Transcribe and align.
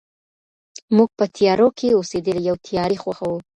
موږ 0.95 1.09
په 1.17 1.25
تيارو 1.35 1.67
كي 1.77 1.87
اوسېدلي 1.93 2.41
يو 2.49 2.55
تيارې 2.67 2.97
خوښـوو 3.03 3.37